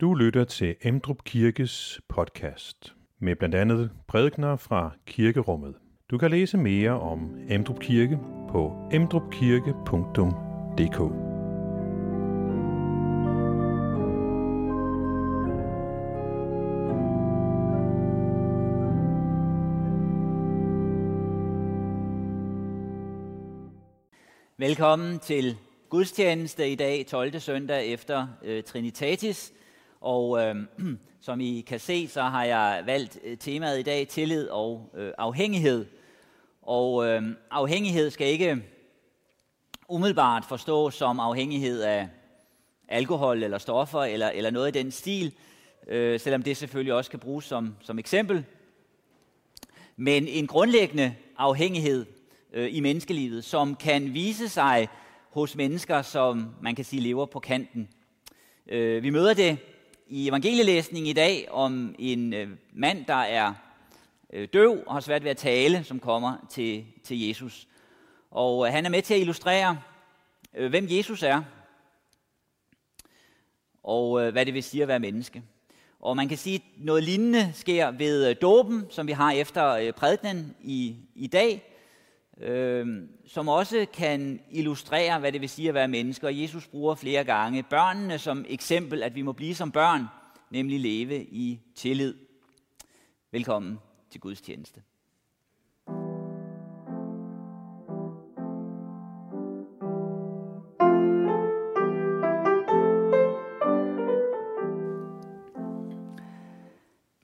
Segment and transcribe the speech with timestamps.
[0.00, 5.74] Du lytter til Emdrup Kirkes podcast med blandt andet prædikner fra kirkerummet.
[6.10, 8.18] Du kan læse mere om Emdrup Kirke
[8.50, 10.98] på emdrupkirke.dk.
[24.58, 25.56] Velkommen til
[25.88, 27.40] gudstjeneste i dag, 12.
[27.40, 29.52] søndag efter øh, Trinitatis.
[30.00, 30.56] Og øh,
[31.20, 35.12] som I kan se, så har jeg valgt øh, temaet i dag, tillid og øh,
[35.18, 35.86] afhængighed.
[36.62, 38.62] Og øh, afhængighed skal ikke
[39.88, 42.08] umiddelbart forstås som afhængighed af
[42.88, 45.34] alkohol eller stoffer eller, eller noget i den stil,
[45.88, 48.44] øh, selvom det selvfølgelig også kan bruges som, som eksempel.
[49.96, 52.06] Men en grundlæggende afhængighed
[52.52, 54.88] øh, i menneskelivet, som kan vise sig
[55.30, 57.88] hos mennesker, som man kan sige lever på kanten.
[58.66, 59.58] Øh, vi møder det
[60.08, 63.54] i evangelielæsningen i dag om en øh, mand, der er
[64.32, 67.68] øh, døv og har svært ved at tale, som kommer til, til Jesus.
[68.30, 69.78] Og øh, han er med til at illustrere,
[70.54, 71.42] øh, hvem Jesus er,
[73.82, 75.42] og øh, hvad det vil sige at være menneske.
[76.00, 79.70] Og man kan sige, at noget lignende sker ved øh, dåben, som vi har efter
[79.70, 81.75] øh, prædikenen i, i dag,
[82.40, 86.42] øh, som også kan illustrere, hvad det vil sige at være menneske.
[86.42, 90.04] Jesus bruger flere gange børnene som eksempel, at vi må blive som børn,
[90.50, 92.14] nemlig leve i tillid.
[93.32, 93.78] Velkommen
[94.10, 94.82] til Guds tjeneste.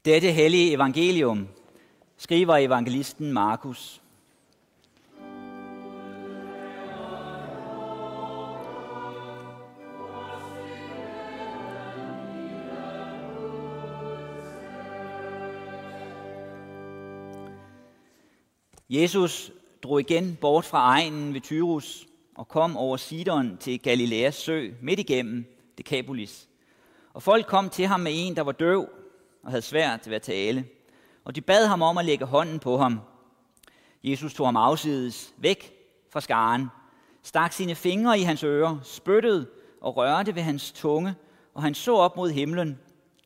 [0.05, 1.48] Dette hellige evangelium
[2.16, 4.02] skriver evangelisten Markus.
[18.93, 24.70] Jesus drog igen bort fra egnen ved Tyrus og kom over Sidon til Galileas sø
[24.83, 25.45] midt igennem
[25.79, 26.48] Decapolis.
[27.13, 28.89] Og folk kom til ham med en, der var døv
[29.42, 30.64] og havde svært ved at tale.
[31.25, 33.01] Og de bad ham om at lægge hånden på ham.
[34.05, 35.73] Jesus tog ham afsides væk
[36.11, 36.67] fra skaren,
[37.23, 39.47] stak sine fingre i hans ører, spyttede
[39.81, 41.14] og rørte ved hans tunge,
[41.55, 42.79] og han så op mod himlen,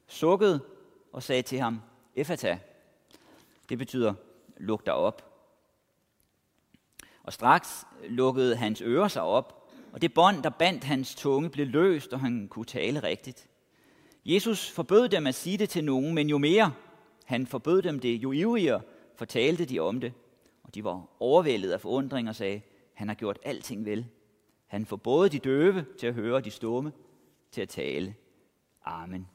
[0.09, 0.61] sukkede
[1.13, 1.81] og sagde til ham,
[2.17, 2.59] Efata.
[3.69, 4.15] Det betyder,
[4.57, 5.36] luk dig op.
[7.27, 11.67] Og straks lukkede hans ører sig op, og det bånd, der bandt hans tunge, blev
[11.67, 13.49] løst, og han kunne tale rigtigt.
[14.27, 16.73] Jesus forbød dem at sige det til nogen, men jo mere
[17.27, 18.81] han forbød dem det, jo ivrigere
[19.17, 20.13] fortalte de om det.
[20.63, 22.61] Og de var overvældet af forundring og sagde,
[22.95, 24.07] han har gjort alting vel.
[24.67, 26.93] Han får både de døve til at høre, og de stumme
[27.53, 28.15] til at tale.
[28.85, 29.29] Amen.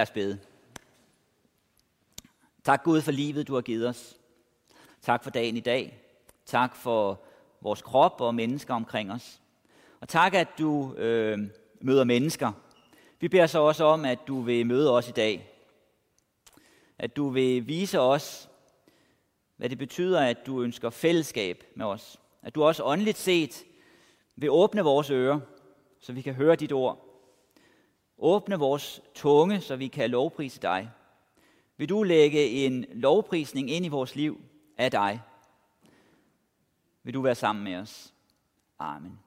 [0.00, 0.38] Lad os bede.
[2.64, 4.16] Tak Gud for livet, du har givet os.
[5.02, 6.02] Tak for dagen i dag.
[6.46, 7.20] Tak for
[7.60, 9.40] vores krop og mennesker omkring os.
[10.00, 11.38] Og tak, at du øh,
[11.80, 12.52] møder mennesker.
[13.18, 15.50] Vi beder så også om, at du vil møde os i dag.
[16.98, 18.48] At du vil vise os,
[19.56, 22.20] hvad det betyder, at du ønsker fællesskab med os.
[22.42, 23.64] At du også åndeligt set
[24.36, 25.40] vil åbne vores ører,
[26.00, 27.09] så vi kan høre dit ord
[28.22, 30.90] Åbne vores tunge, så vi kan lovprise dig.
[31.76, 34.40] Vil du lægge en lovprisning ind i vores liv
[34.78, 35.20] af dig?
[37.02, 38.14] Vil du være sammen med os?
[38.78, 39.18] Amen.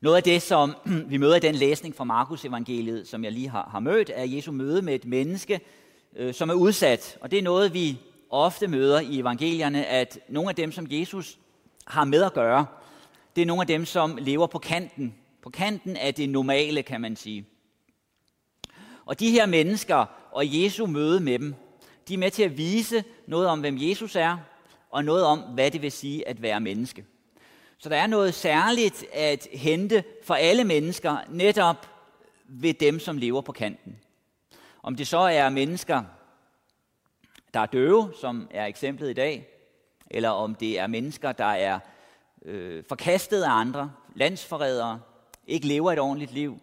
[0.00, 0.74] Noget af det, som
[1.10, 4.24] vi møder i den læsning fra Markus evangeliet, som jeg lige har, har mødt, er
[4.24, 5.60] Jesu møde med et menneske,
[6.16, 7.18] øh, som er udsat.
[7.20, 8.00] Og det er noget, vi
[8.34, 11.38] ofte møder i evangelierne, at nogle af dem, som Jesus
[11.86, 12.66] har med at gøre,
[13.36, 15.14] det er nogle af dem, som lever på kanten.
[15.42, 17.46] På kanten af det normale, kan man sige.
[19.06, 21.54] Og de her mennesker og Jesu møde med dem,
[22.08, 24.36] de er med til at vise noget om, hvem Jesus er,
[24.90, 27.04] og noget om, hvad det vil sige at være menneske.
[27.78, 31.86] Så der er noget særligt at hente for alle mennesker, netop
[32.48, 33.96] ved dem, som lever på kanten.
[34.82, 36.02] Om det så er mennesker,
[37.54, 39.48] der er døve, som er eksemplet i dag,
[40.10, 41.78] eller om det er mennesker, der er
[42.44, 45.00] øh, forkastet af andre, landsforrædere,
[45.46, 46.58] ikke lever et ordentligt liv,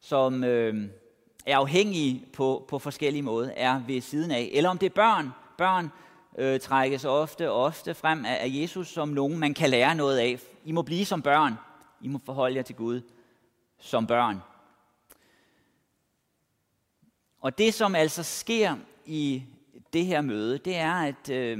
[0.00, 0.88] som øh,
[1.46, 4.50] er afhængige på, på forskellige måder, er ved siden af.
[4.52, 5.90] Eller om det er børn, børn
[6.38, 10.38] øh, trækkes ofte ofte frem af, af Jesus som nogen, man kan lære noget af.
[10.64, 11.54] I må blive som børn.
[12.00, 13.00] I må forholde jer til Gud
[13.78, 14.40] som børn.
[17.40, 18.76] Og det, som altså sker
[19.06, 19.42] i
[19.92, 21.58] det her møde, det er, at øh,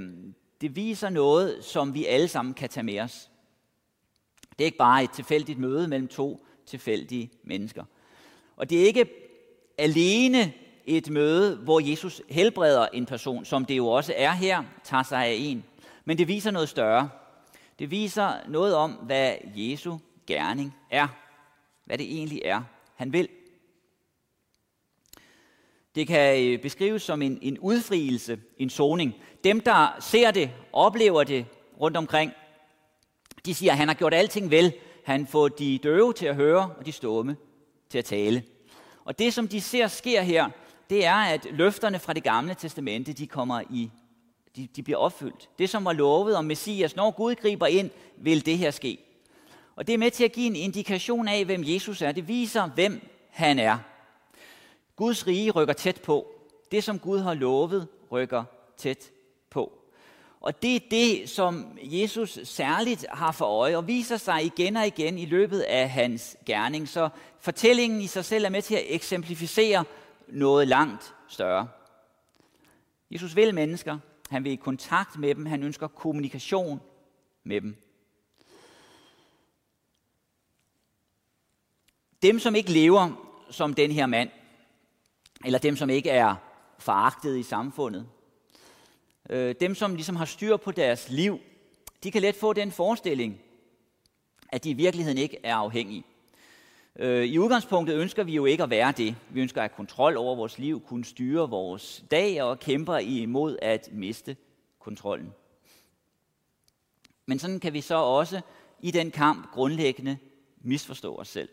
[0.60, 3.30] det viser noget, som vi alle sammen kan tage med os.
[4.50, 7.84] Det er ikke bare et tilfældigt møde mellem to tilfældige mennesker.
[8.56, 9.06] Og det er ikke
[9.78, 10.52] alene
[10.86, 15.26] et møde, hvor Jesus helbreder en person, som det jo også er her, tager sig
[15.26, 15.64] af en.
[16.04, 17.08] Men det viser noget større.
[17.78, 21.08] Det viser noget om, hvad Jesu gerning er.
[21.84, 22.62] Hvad det egentlig er,
[22.94, 23.28] han vil.
[25.98, 29.14] Det kan øh, beskrives som en, en udfrielse, en soning.
[29.44, 31.46] Dem, der ser det, oplever det
[31.80, 32.32] rundt omkring,
[33.46, 34.72] de siger, at han har gjort alting vel.
[35.04, 37.36] Han får de døve til at høre, og de stumme
[37.90, 38.42] til at tale.
[39.04, 40.48] Og det, som de ser sker her,
[40.90, 43.90] det er, at løfterne fra det gamle testamente, de kommer i,
[44.56, 45.48] de, de bliver opfyldt.
[45.58, 48.98] Det, som var lovet om Messias, når Gud griber ind, vil det her ske.
[49.76, 52.12] Og det er med til at give en indikation af, hvem Jesus er.
[52.12, 53.78] Det viser, hvem han er.
[54.98, 56.26] Guds rige rykker tæt på.
[56.70, 58.44] Det, som Gud har lovet, rykker
[58.76, 59.10] tæt
[59.50, 59.72] på.
[60.40, 64.86] Og det er det, som Jesus særligt har for øje og viser sig igen og
[64.86, 66.88] igen i løbet af hans gerning.
[66.88, 67.08] Så
[67.40, 69.84] fortællingen i sig selv er med til at eksemplificere
[70.28, 71.68] noget langt større.
[73.10, 73.98] Jesus vil mennesker.
[74.30, 75.46] Han vil i kontakt med dem.
[75.46, 76.80] Han ønsker kommunikation
[77.44, 77.76] med dem.
[82.22, 84.30] Dem, som ikke lever som den her mand,
[85.44, 86.34] eller dem, som ikke er
[86.78, 88.06] foragtet i samfundet,
[89.30, 91.40] øh, dem, som ligesom har styr på deres liv,
[92.02, 93.40] de kan let få den forestilling,
[94.48, 96.04] at de i virkeligheden ikke er afhængige.
[96.96, 99.16] Øh, I udgangspunktet ønsker vi jo ikke at være det.
[99.30, 103.58] Vi ønsker at have kontrol over vores liv, kunne styre vores dag og kæmper imod
[103.62, 104.36] at miste
[104.78, 105.34] kontrollen.
[107.26, 108.40] Men sådan kan vi så også
[108.80, 110.18] i den kamp grundlæggende
[110.60, 111.48] misforstå os selv.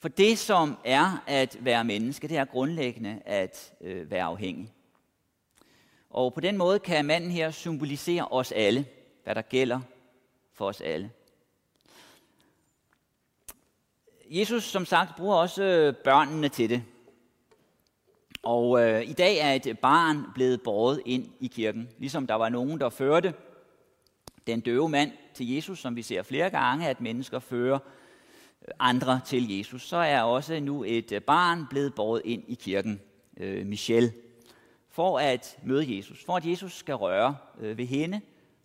[0.00, 4.72] For det, som er at være menneske, det er grundlæggende at øh, være afhængig.
[6.10, 8.86] Og på den måde kan manden her symbolisere os alle,
[9.24, 9.80] hvad der gælder
[10.52, 11.10] for os alle.
[14.24, 16.82] Jesus, som sagt, bruger også øh, børnene til det.
[18.42, 22.48] Og øh, i dag er et barn blevet båret ind i kirken, ligesom der var
[22.48, 23.34] nogen, der førte
[24.46, 27.78] den døve mand til Jesus, som vi ser flere gange, at mennesker fører
[28.78, 33.00] andre til Jesus, så er også nu et øh, barn blevet båret ind i kirken,
[33.36, 34.12] øh, Michel,
[34.88, 38.20] for at møde Jesus, for at Jesus skal røre øh, ved hende,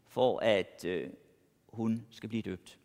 [0.07, 1.07] for at øh,
[1.73, 2.77] hun skal blive døbt.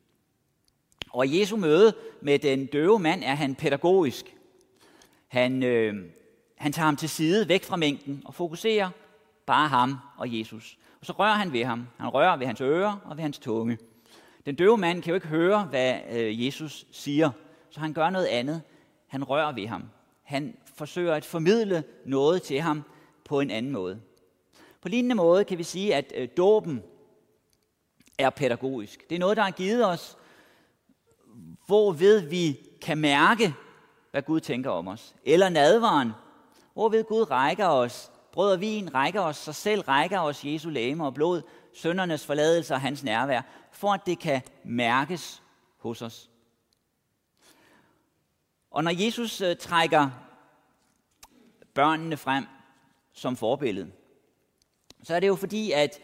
[1.11, 4.37] Og i Jesu møde med den døve mand er han pædagogisk.
[5.29, 5.95] Han, øh,
[6.57, 8.91] han tager ham til side, væk fra mængden, og fokuserer
[9.47, 10.79] bare ham og Jesus.
[11.01, 11.87] Og så rører han ved ham.
[11.99, 13.79] Han rører ved hans ører og ved hans tunge.
[14.47, 17.31] Den døve mand kan jo ikke høre, hvad øh, Jesus siger,
[17.71, 18.63] så han gør noget andet.
[19.07, 19.83] Han rører ved ham.
[20.23, 22.83] Han forsøger at formidle noget til ham
[23.25, 24.01] på en anden måde.
[24.81, 26.83] På lignende måde kan vi sige, at øh, dåben
[28.19, 29.11] er pædagogisk.
[29.11, 30.19] Det er noget, der har givet os,
[31.67, 33.55] hvorved vi kan mærke,
[34.11, 35.15] hvad Gud tænker om os.
[35.25, 36.11] Eller nadvaren,
[36.73, 41.07] hvorved Gud rækker os brød og vin, rækker os sig selv, rækker os Jesu læme
[41.07, 41.43] og blod,
[41.75, 45.43] søndernes forladelse og hans nærvær, for at det kan mærkes
[45.79, 46.31] hos os.
[48.71, 50.11] Og når Jesus øh, trækker
[51.75, 52.47] børnene frem
[53.13, 53.91] som forbillede,
[55.03, 56.01] så er det jo fordi, at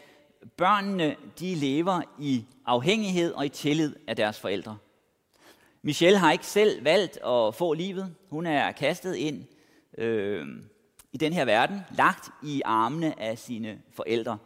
[0.57, 4.77] børnene de lever i afhængighed og i tillid af deres forældre.
[5.81, 8.15] Michelle har ikke selv valgt at få livet.
[8.29, 9.45] Hun er kastet ind
[9.97, 10.47] øh,
[11.11, 14.37] i den her verden, lagt i armene af sine forældre.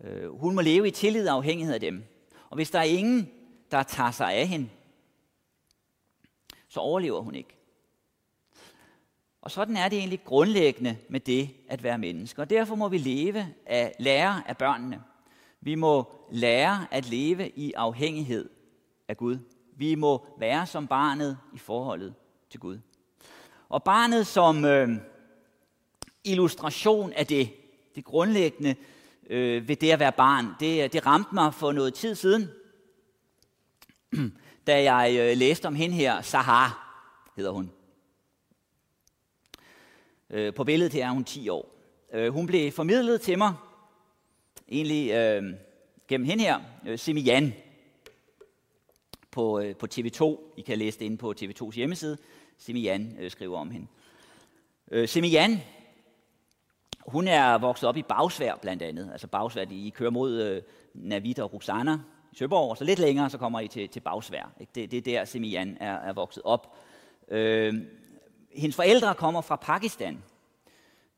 [0.00, 2.04] Øh, hun må leve i tillid og afhængighed af dem.
[2.50, 3.30] Og hvis der er ingen,
[3.70, 4.68] der tager sig af hende,
[6.68, 7.56] så overlever hun ikke.
[9.42, 12.42] Og sådan er det egentlig grundlæggende med det at være menneske.
[12.42, 15.02] Og derfor må vi leve af, lære af børnene.
[15.60, 18.50] Vi må lære at leve i afhængighed
[19.08, 19.38] af Gud.
[19.76, 22.14] Vi må være som barnet i forholdet
[22.50, 22.78] til Gud.
[23.68, 24.88] Og barnet som øh,
[26.24, 27.50] illustration af det,
[27.94, 28.76] det grundlæggende
[29.30, 32.50] øh, ved det at være barn, det, det ramte mig for noget tid siden,
[34.66, 36.80] da jeg øh, læste om hende her, Sahar
[37.36, 37.70] hedder hun.
[40.30, 41.74] Øh, på billedet her er hun 10 år.
[42.12, 43.54] Øh, hun blev formidlet til mig,
[44.68, 45.54] egentlig øh,
[46.08, 47.52] gennem hende her, øh, Semian,
[49.30, 50.38] på, øh, på TV2.
[50.56, 52.18] I kan læse det inde på TV2's hjemmeside.
[52.58, 53.86] Semian øh, skriver om hende.
[54.90, 55.60] Øh, Semian
[57.06, 59.08] hun er vokset op i Bagsvær blandt andet.
[59.12, 60.62] Altså Bagsvær, I kører mod øh,
[60.94, 61.98] Navita og Roxana
[62.32, 64.52] i Søborg, og så lidt længere, så kommer I til, til Bagsvær.
[64.60, 64.70] Ikke?
[64.74, 66.76] Det, det er der, Semian er, er vokset op.
[67.28, 67.74] Øh,
[68.52, 70.22] hendes forældre kommer fra Pakistan.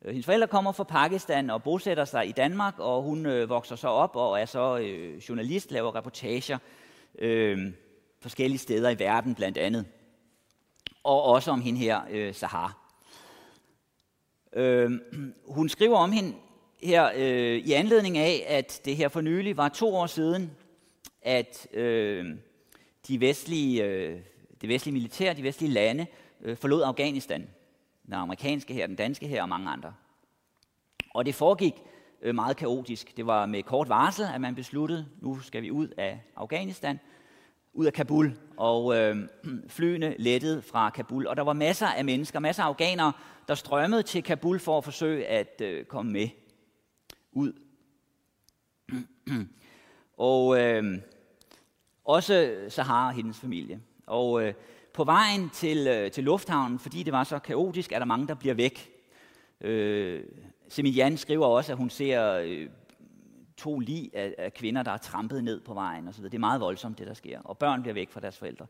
[0.02, 3.76] Øh, hendes forældre kommer fra Pakistan og bosætter sig i Danmark, og hun øh, vokser
[3.76, 6.58] så op og er så øh, journalist, laver reportager
[7.18, 7.72] øh,
[8.20, 9.86] forskellige steder i verden blandt andet.
[11.04, 12.85] Og også om hende her, øh, Sahar.
[14.52, 14.90] Øh,
[15.46, 16.34] hun skriver om hende
[16.82, 20.50] her øh, i anledning af, at det her for nylig var to år siden,
[21.22, 22.36] at øh,
[23.08, 24.20] de vestlige, øh,
[24.60, 26.06] det vestlige militær, de vestlige lande,
[26.42, 27.48] øh, forlod Afghanistan.
[28.06, 29.94] Den amerikanske her, den danske her og mange andre.
[31.14, 31.74] Og det foregik
[32.22, 33.16] øh, meget kaotisk.
[33.16, 37.00] Det var med kort varsel, at man besluttede, nu skal vi ud af Afghanistan,
[37.76, 39.28] ud af Kabul, og øh,
[39.68, 41.26] flyene lettede fra Kabul.
[41.26, 43.12] Og der var masser af mennesker, masser af afghanere,
[43.48, 46.28] der strømmede til Kabul for at forsøge at øh, komme med
[47.32, 47.52] ud.
[50.16, 50.98] og øh,
[52.04, 53.80] også Sahara og hendes familie.
[54.06, 54.54] Og øh,
[54.92, 58.34] på vejen til, øh, til lufthavnen, fordi det var så kaotisk, er der mange, der
[58.34, 58.90] bliver væk.
[59.60, 60.24] Øh,
[60.68, 62.68] Semilian skriver også, at hun ser øh,
[63.56, 66.24] to lig af, af kvinder, der er trampet ned på vejen osv.
[66.24, 67.40] Det er meget voldsomt, det der sker.
[67.40, 68.66] Og børn bliver væk fra deres forældre.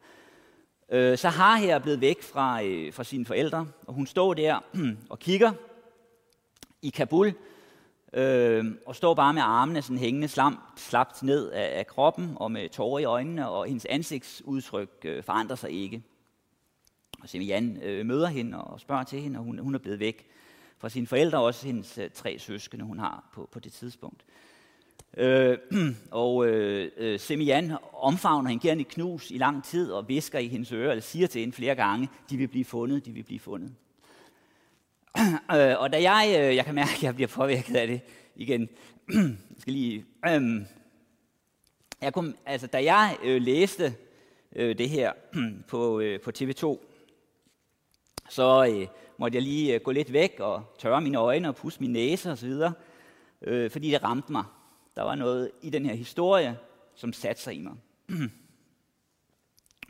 [0.89, 4.61] Øh, Sahar her er blevet væk fra, øh, fra sine forældre, og hun står der
[5.11, 5.53] og kigger
[6.83, 7.35] i Kabul,
[8.13, 12.53] øh, og står bare med armene sådan hængende slam, slapt ned af, af kroppen, og
[12.53, 16.03] med tårer i øjnene, og hendes ansigtsudtryk øh, forandrer sig ikke.
[17.23, 20.27] Og Semian øh, møder hende og spørger til hende, og hun, hun er blevet væk
[20.79, 24.25] fra sine forældre, og også hendes øh, tre søskende, hun har på, på det tidspunkt.
[24.29, 24.46] Øh,
[25.17, 25.59] Øh,
[26.11, 30.39] og øh, øh, Semian omfavner hende, giver hende et knus i lang tid og visker
[30.39, 33.23] i hendes øre, eller siger til hende flere gange, de vil blive fundet, de vil
[33.23, 33.73] blive fundet.
[35.55, 38.01] øh, og da jeg, øh, jeg kan mærke, at jeg bliver påvirket af det
[38.37, 38.69] igen,
[39.15, 40.63] jeg skal lige, øh,
[42.01, 43.95] jeg kom, altså, da jeg øh, læste
[44.57, 45.13] øh, det her
[45.69, 46.79] på, øh, på TV2,
[48.29, 48.87] så øh,
[49.19, 52.31] måtte jeg lige øh, gå lidt væk og tørre mine øjne og pusse min næse
[52.31, 52.53] osv.,
[53.43, 54.45] øh, fordi det ramte mig.
[54.97, 56.59] Der var noget i den her historie,
[56.95, 57.75] som satte sig i mig.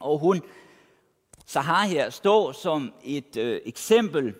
[0.00, 0.42] og hun,
[1.46, 4.34] Sahar her, står som et øh, eksempel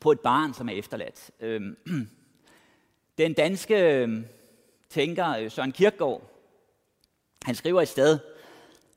[0.00, 1.30] på et barn, som er efterladt.
[1.40, 1.76] Øh,
[3.18, 4.22] den danske øh,
[4.88, 6.22] tænker øh, Søren Kierkegaard,
[7.44, 8.18] han skriver et sted,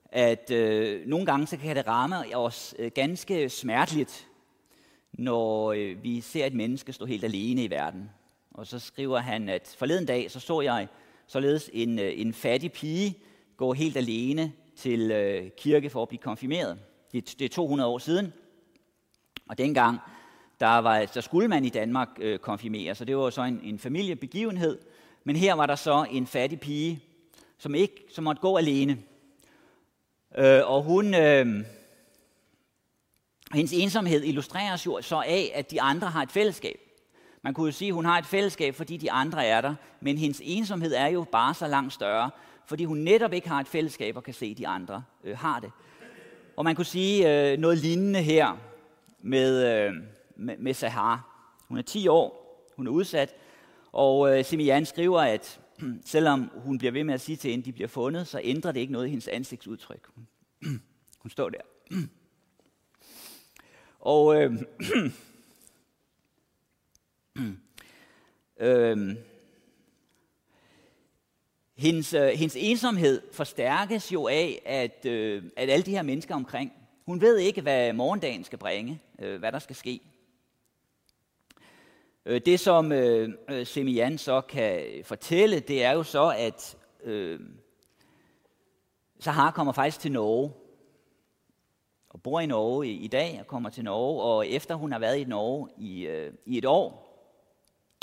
[0.05, 4.27] at øh, nogle gange så kan det ramme os øh, ganske smerteligt,
[5.13, 8.09] når øh, vi ser et menneske stå helt alene i verden.
[8.55, 10.87] Og så skriver han, at forleden dag, så så jeg
[11.27, 13.17] således en, øh, en fattig pige
[13.57, 16.79] gå helt alene til øh, kirke for at blive konfirmeret.
[17.11, 18.33] Det, det er 200 år siden.
[19.49, 19.99] Og dengang,
[20.59, 23.79] der, var, der skulle man i Danmark øh, konfirmere, så det var så en, en
[23.79, 24.79] familiebegivenhed.
[25.23, 27.03] Men her var der så en fattig pige,
[27.57, 28.97] som ikke som måtte gå alene.
[30.37, 31.45] Øh, og hun, øh,
[33.53, 36.84] hendes ensomhed illustreres jo så af, at de andre har et fællesskab.
[37.45, 40.17] Man kunne jo sige, at hun har et fællesskab, fordi de andre er der, men
[40.17, 42.31] hendes ensomhed er jo bare så langt større,
[42.65, 45.59] fordi hun netop ikke har et fællesskab og kan se, at de andre øh, har
[45.59, 45.71] det.
[46.57, 48.57] Og man kunne sige øh, noget lignende her
[49.21, 49.93] med, øh,
[50.35, 51.47] med, med Sahar.
[51.67, 53.35] Hun er 10 år, hun er udsat,
[53.91, 55.59] og øh, Simian skriver, at
[56.05, 58.79] selvom hun bliver ved med at sige til hende, de bliver fundet, så ændrer det
[58.79, 60.07] ikke noget i hendes ansigtsudtryk.
[60.15, 60.27] Hun,
[61.21, 61.61] hun står der.
[63.99, 64.53] Og øh,
[68.59, 69.17] øhm,
[71.77, 76.73] hendes, øh, hendes ensomhed forstærkes jo af, at, øh, at alle de her mennesker omkring,
[77.05, 79.99] hun ved ikke, hvad morgendagen skal bringe, øh, hvad der skal ske.
[82.25, 87.39] Øh, det, som øh, øh, Semian så kan fortælle, det er jo så, at øh,
[89.19, 90.51] Sahar kommer faktisk til Norge,
[92.09, 94.99] og bor i Norge i, i dag, og kommer til Norge, og efter hun har
[94.99, 97.04] været i Norge i, øh, i et år,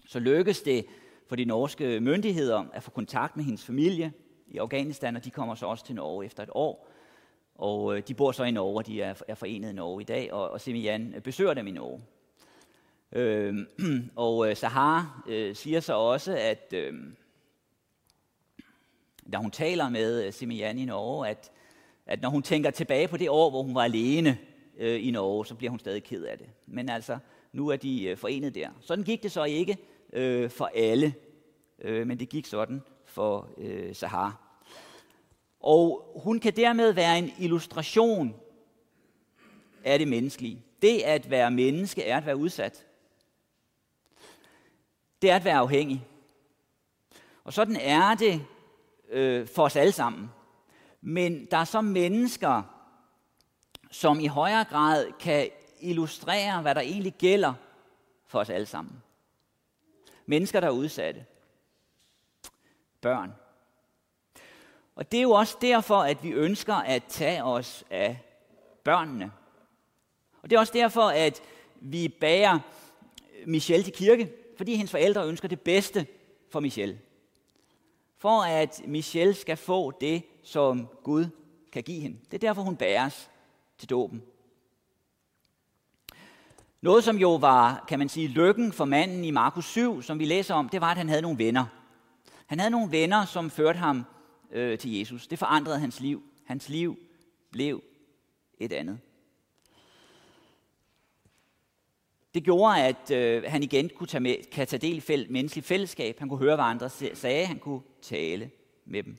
[0.07, 0.87] så lykkes det
[1.27, 4.13] for de norske myndigheder at få kontakt med hendes familie
[4.49, 6.89] i Afghanistan, og de kommer så også til Norge efter et år.
[7.55, 10.05] Og øh, de bor så i Norge, og de er, er forenet i Norge i
[10.05, 12.01] dag, og, og øh, besøger dem i Norge.
[13.13, 16.95] Øhm, øh, og Sahar øh, siger så også, at øh,
[19.33, 21.51] da hun taler med øh, Simian i Norge, at,
[22.07, 24.39] at når hun tænker tilbage på det år, hvor hun var alene
[24.79, 26.47] øh, i Norge, så bliver hun stadig ked af det.
[26.67, 27.19] Men altså,
[27.53, 28.69] nu er de øh, forenet der.
[28.81, 29.77] Sådan gik det så ikke
[30.13, 31.15] øh, for alle,
[31.79, 34.59] øh, men det gik sådan for øh, Sahar.
[35.61, 38.35] Og hun kan dermed være en illustration
[39.85, 40.63] af det menneskelige.
[40.83, 42.87] Det at være menneske er at være udsat.
[45.23, 46.07] det er at være afhængig.
[47.45, 48.47] Og sådan er det
[49.09, 50.31] øh, for os alle sammen.
[51.01, 52.63] Men der er så mennesker,
[53.91, 55.51] som i højere grad kan
[55.81, 57.55] illustrere, hvad der egentlig gælder
[58.27, 59.03] for os alle sammen.
[60.27, 61.25] Mennesker, der er udsatte.
[63.01, 63.33] Børn.
[64.95, 68.19] Og det er jo også derfor, at vi ønsker at tage os af
[68.85, 69.33] børnene.
[70.43, 71.43] Og det er også derfor, at
[71.81, 72.59] vi bærer
[73.47, 76.07] Michelle til kirke, fordi hendes forældre ønsker det bedste
[76.51, 77.01] for Michelle.
[78.17, 81.27] For at Michelle skal få det, som Gud
[81.73, 82.19] kan give hende.
[82.25, 83.31] Det er derfor, hun bæres
[83.79, 84.23] til dåben.
[86.83, 90.25] Noget, som jo var, kan man sige, lykken for manden i Markus 7, som vi
[90.25, 91.65] læser om, det var, at han havde nogle venner.
[92.47, 94.05] Han havde nogle venner, som førte ham
[94.51, 95.27] øh, til Jesus.
[95.27, 96.23] Det forandrede hans liv.
[96.45, 96.99] Hans liv
[97.51, 97.83] blev
[98.59, 98.99] et andet.
[102.35, 105.65] Det gjorde, at øh, han igen kunne tage, med, kan tage del i fæl, menneskelig
[105.65, 106.19] fællesskab.
[106.19, 107.47] Han kunne høre, hvad andre sagde.
[107.47, 108.51] Han kunne tale
[108.85, 109.17] med dem.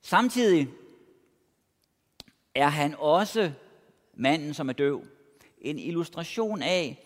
[0.00, 0.68] Samtidig
[2.54, 3.52] er han også
[4.18, 5.04] manden, som er døv.
[5.60, 7.04] En illustration af,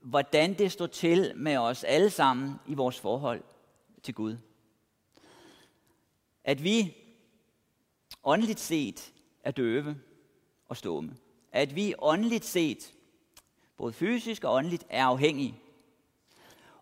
[0.00, 3.42] hvordan det står til med os alle sammen i vores forhold
[4.02, 4.36] til Gud.
[6.44, 6.96] At vi
[8.24, 9.12] åndeligt set
[9.44, 9.96] er døve
[10.68, 11.16] og stående.
[11.52, 12.92] At vi åndeligt set,
[13.76, 15.54] både fysisk og åndeligt, er afhængige.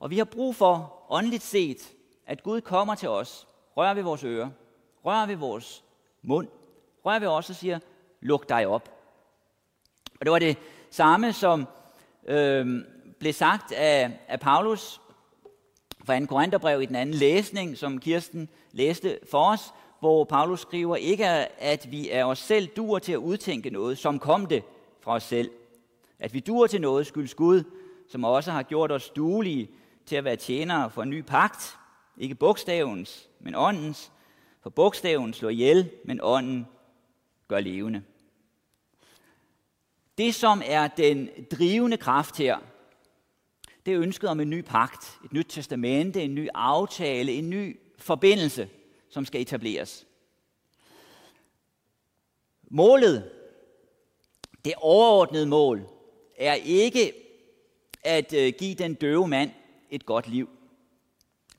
[0.01, 1.95] Og vi har brug for åndeligt set,
[2.27, 4.51] at Gud kommer til os, rører ved vores ører,
[5.05, 5.85] rører ved vores
[6.23, 6.49] mund,
[7.05, 7.79] rører ved os og siger,
[8.21, 8.98] luk dig op.
[10.21, 10.57] Og det var det
[10.91, 11.67] samme, som
[12.27, 12.85] øh,
[13.19, 15.01] blev sagt af, af Paulus
[16.05, 16.27] fra 2.
[16.27, 21.27] Korintherbrev i den anden læsning, som Kirsten læste for os, hvor Paulus skriver ikke,
[21.63, 24.63] at vi er os selv duer til at udtænke noget, som kom det
[25.01, 25.51] fra os selv.
[26.19, 27.63] At vi duer til noget skyldes Gud,
[28.09, 29.71] som også har gjort os duelige
[30.07, 31.79] til at være tjenere for en ny pagt.
[32.19, 34.13] Ikke bogstavens, men åndens.
[34.63, 36.67] For bogstaven slår ihjel, men ånden
[37.49, 38.03] gør levende.
[40.19, 42.59] Det, som er den drivende kraft her,
[43.87, 47.81] det er ønsket om en ny pagt, et nyt testamente, en ny aftale, en ny
[47.99, 48.69] forbindelse,
[49.11, 50.07] som skal etableres.
[52.71, 53.31] Målet,
[54.65, 55.83] det overordnede mål,
[56.37, 57.13] er ikke
[58.05, 59.51] at øh, give den døve mand
[59.91, 60.49] et godt liv.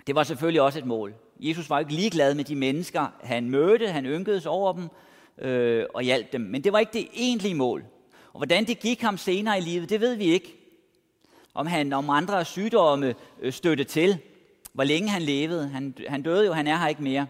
[0.07, 1.13] Det var selvfølgelig også et mål.
[1.39, 4.89] Jesus var ikke ligeglad med de mennesker, han mødte, han ynkedes over dem
[5.37, 6.41] øh, og hjalp dem.
[6.41, 7.85] Men det var ikke det egentlige mål.
[8.39, 10.55] Og hvordan det gik ham senere i livet, det ved vi ikke.
[11.53, 14.17] Om han om andre sygdomme øh, støtte til,
[14.73, 15.67] hvor længe han levede.
[15.67, 17.27] Han, han døde jo, han er her ikke mere.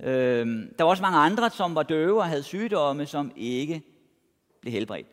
[0.00, 3.82] Øhm, der var også mange andre, som var døve og havde sygdomme, som ikke
[4.60, 5.06] blev helbredt.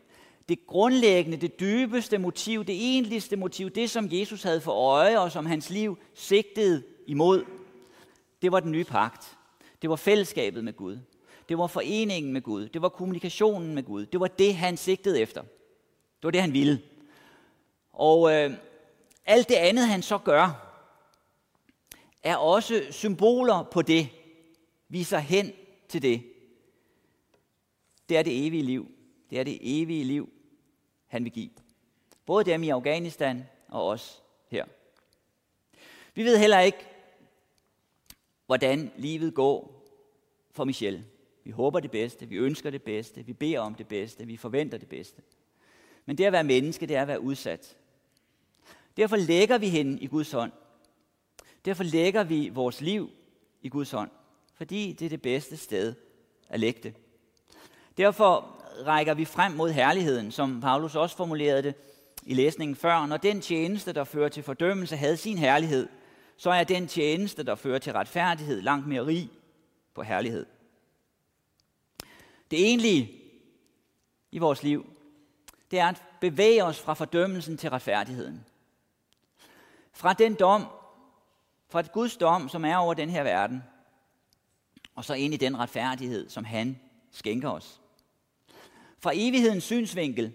[0.48, 5.32] Det grundlæggende, det dybeste motiv, det egentligste motiv, det som Jesus havde for øje og
[5.32, 7.44] som hans liv sigtede imod,
[8.42, 9.36] det var den nye pagt.
[9.82, 10.98] Det var fællesskabet med Gud.
[11.48, 12.68] Det var foreningen med Gud.
[12.68, 14.06] Det var kommunikationen med Gud.
[14.06, 15.42] Det var det, han sigtede efter.
[15.42, 16.82] Det var det, han ville.
[17.92, 18.54] Og øh,
[19.24, 20.68] alt det andet, han så gør,
[22.22, 24.08] er også symboler på det,
[24.88, 25.52] viser hen
[25.88, 26.22] til det.
[28.08, 28.90] Det er det evige liv.
[29.30, 30.32] Det er det evige liv,
[31.06, 31.50] han vil give.
[32.26, 34.64] Både dem i Afghanistan og os her.
[36.14, 36.86] Vi ved heller ikke,
[38.46, 39.84] hvordan livet går
[40.50, 41.04] for Michelle.
[41.44, 44.78] Vi håber det bedste, vi ønsker det bedste, vi beder om det bedste, vi forventer
[44.78, 45.22] det bedste.
[46.06, 47.76] Men det at være menneske, det er at være udsat.
[48.96, 50.52] Derfor lægger vi hende i Guds hånd.
[51.64, 53.10] Derfor lægger vi vores liv
[53.62, 54.10] i Guds hånd,
[54.54, 55.94] fordi det er det bedste sted
[56.48, 56.94] at lægge det.
[57.96, 61.74] Derfor rækker vi frem mod herligheden, som Paulus også formulerede det
[62.22, 63.06] i læsningen før.
[63.06, 65.88] Når den tjeneste, der fører til fordømmelse, havde sin herlighed,
[66.36, 69.30] så er den tjeneste, der fører til retfærdighed, langt mere rig
[69.94, 70.46] på herlighed.
[72.52, 73.20] Det egentlige
[74.32, 74.86] i vores liv,
[75.70, 78.44] det er at bevæge os fra fordømmelsen til retfærdigheden.
[79.92, 80.66] Fra den dom,
[81.68, 83.62] fra et Guds dom, som er over den her verden,
[84.94, 87.80] og så ind i den retfærdighed, som han skænker os.
[88.98, 90.32] Fra evighedens synsvinkel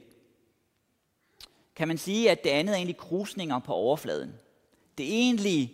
[1.76, 4.34] kan man sige, at det andet er egentlig krusninger på overfladen.
[4.98, 5.74] Det egentlige,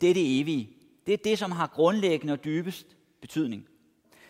[0.00, 0.70] det er det evige.
[1.06, 2.86] Det er det, som har grundlæggende og dybest
[3.20, 3.68] betydning.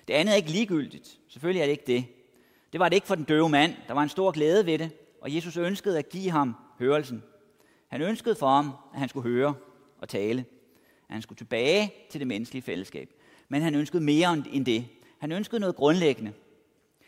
[0.08, 1.18] Det andet er ikke ligegyldigt.
[1.28, 2.04] Selvfølgelig er det ikke det.
[2.72, 3.74] Det var det ikke for den døve mand.
[3.88, 7.22] Der var en stor glæde ved det, og Jesus ønskede at give ham hørelsen.
[7.88, 9.54] Han ønskede for ham, at han skulle høre
[9.98, 10.44] og tale.
[11.08, 13.10] At han skulle tilbage til det menneskelige fællesskab.
[13.48, 14.86] Men han ønskede mere end det.
[15.18, 16.32] Han ønskede noget grundlæggende.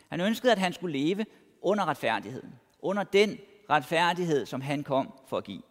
[0.09, 1.25] Han ønskede, at han skulle leve
[1.61, 2.49] under retfærdigheden.
[2.79, 3.37] Under den
[3.69, 5.61] retfærdighed, som han kom for at give.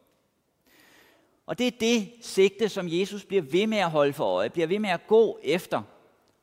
[1.46, 4.66] Og det er det sigte, som Jesus bliver ved med at holde for øje, bliver
[4.66, 5.82] ved med at gå efter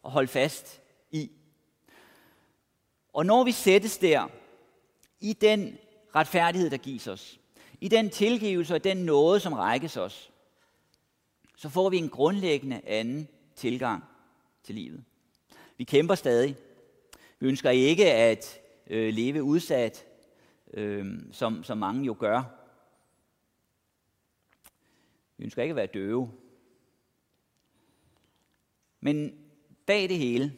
[0.04, 1.32] og holde fast i.
[3.14, 4.28] Og når vi sættes der,
[5.20, 5.78] i den
[6.16, 7.40] retfærdighed, der gives os,
[7.82, 10.32] i den tilgivelse og den nåde, som rækkes os,
[11.58, 14.04] så får vi en grundlæggende anden tilgang
[14.64, 15.04] til livet.
[15.78, 16.56] Vi kæmper stadig.
[17.40, 20.06] Vi ønsker ikke at øh, leve udsat,
[20.74, 22.44] øh, som, som mange jo gør.
[25.38, 26.32] Vi ønsker ikke at være døve.
[29.00, 29.41] Men
[29.92, 30.54] bag det hele,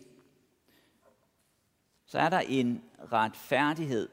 [2.05, 4.09] så er der en retfærdighed,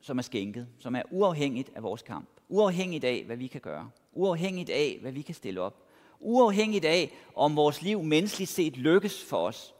[0.00, 2.28] som er skænket, som er uafhængigt af vores kamp.
[2.48, 3.90] Uafhængigt af, hvad vi kan gøre.
[4.12, 5.88] Uafhængigt af, hvad vi kan stille op.
[6.20, 9.74] Uafhængigt af, om vores liv menneskeligt set lykkes for os.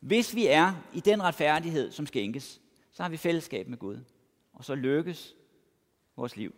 [0.00, 2.60] Hvis vi er i den retfærdighed, som skænkes,
[2.92, 3.98] så har vi fællesskab med Gud.
[4.52, 5.34] Og så lykkes
[6.16, 6.54] vores liv.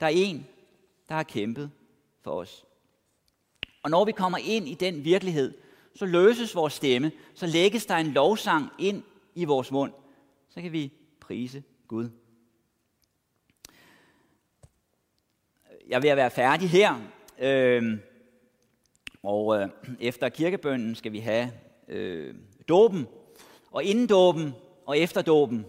[0.00, 0.46] Der er en,
[1.08, 1.70] der har kæmpet
[2.20, 2.64] for os.
[3.82, 5.63] Og når vi kommer ind i den virkelighed,
[5.94, 9.02] så løses vores stemme, så lægges der en lovsang ind
[9.34, 9.92] i vores mund.
[10.48, 12.10] Så kan vi prise Gud.
[15.88, 17.00] Jeg er ved at være færdig her.
[17.38, 17.98] Øh,
[19.22, 19.68] og øh,
[20.00, 21.52] efter kirkebønnen skal vi have
[21.88, 22.34] øh,
[22.68, 23.06] dåben.
[23.70, 24.52] Og inden dåben
[24.86, 25.66] og efter dåben,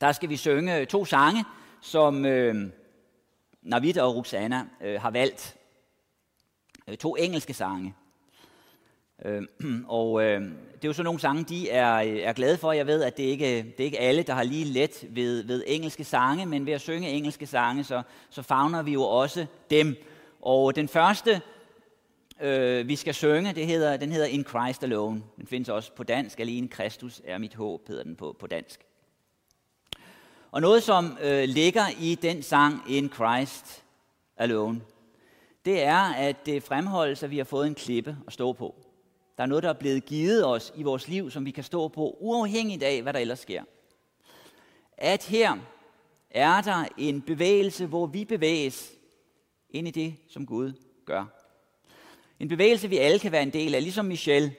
[0.00, 1.44] der skal vi synge øh, to sange,
[1.80, 2.70] som øh,
[3.62, 5.56] Navid og Roxana øh, har valgt.
[6.88, 7.94] Øh, to engelske sange.
[9.24, 9.42] Øh,
[9.88, 12.72] og øh, det er jo så nogle sange, de er, øh, er glade for.
[12.72, 15.64] Jeg ved, at det ikke det er ikke alle, der har lige let ved, ved
[15.66, 19.96] engelske sange, men ved at synge engelske sange, så, så fagner vi jo også dem.
[20.40, 21.40] Og den første,
[22.40, 25.22] øh, vi skal synge, det hedder, den hedder In Christ Alone.
[25.36, 26.40] Den findes også på dansk.
[26.40, 28.80] Alene Kristus er mit håb, hedder den på, på dansk.
[30.50, 33.82] Og noget, som øh, ligger i den sang In Christ
[34.36, 34.80] Alone,
[35.64, 38.89] det er, at det fremholdes, at vi har fået en klippe at stå på.
[39.40, 41.88] Der er noget, der er blevet givet os i vores liv, som vi kan stå
[41.88, 43.64] på, uafhængigt af, hvad der ellers sker.
[44.98, 45.58] At her
[46.30, 48.92] er der en bevægelse, hvor vi bevæges
[49.70, 50.72] ind i det, som Gud
[51.04, 51.24] gør.
[52.40, 54.54] En bevægelse, vi alle kan være en del af, ligesom Michel.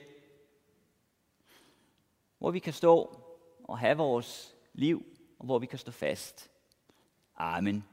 [2.38, 3.18] Hvor vi kan stå
[3.64, 5.02] og have vores liv,
[5.38, 6.50] og hvor vi kan stå fast.
[7.36, 7.84] Amen.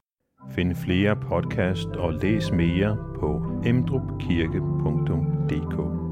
[0.52, 6.09] Find flere podcast og læs mere på emdrupkirke.dk